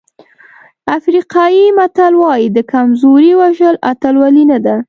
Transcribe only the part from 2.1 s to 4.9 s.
وایي د کمزوري وژل اتلولي نه ده.